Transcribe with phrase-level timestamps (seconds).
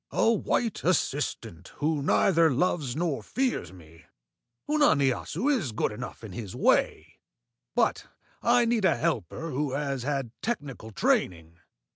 [0.09, 4.05] "A white assistant who neither loves nor fears me.
[4.67, 7.19] Unani Assu is good enough in his way,
[7.75, 8.07] but
[8.41, 11.59] I need a helper who has had technical training."